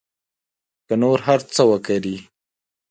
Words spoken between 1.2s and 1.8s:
هر څه